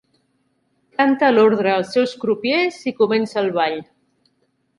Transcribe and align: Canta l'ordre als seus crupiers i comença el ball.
Canta 1.01 1.29
l'ordre 1.35 1.73
als 1.73 1.91
seus 1.97 2.15
crupiers 2.25 2.81
i 2.93 2.95
comença 3.03 3.41
el 3.45 3.53
ball. 3.61 3.79